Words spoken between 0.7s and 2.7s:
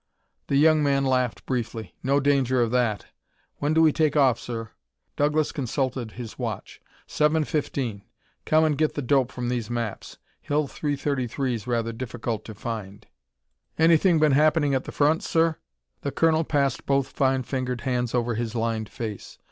man laughed briefly. "No danger